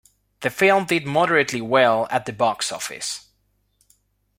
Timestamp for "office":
2.71-3.27